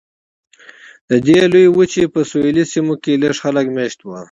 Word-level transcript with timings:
د 1.09 1.11
دې 1.27 1.39
لویې 1.51 1.73
وچې 1.77 2.03
په 2.13 2.19
سویلي 2.29 2.63
سیمو 2.71 2.93
کې 3.03 3.21
لږ 3.23 3.35
خلک 3.43 3.65
مېشت 3.75 3.99
وو. 4.03 4.17